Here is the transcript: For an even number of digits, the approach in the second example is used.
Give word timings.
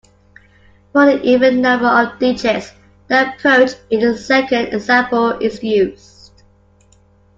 For 0.93 1.07
an 1.11 1.21
even 1.23 1.61
number 1.61 1.85
of 1.85 2.17
digits, 2.17 2.71
the 3.07 3.29
approach 3.35 3.73
in 3.91 3.99
the 3.99 4.17
second 4.17 4.73
example 4.73 5.33
is 5.37 5.63
used. 5.63 6.41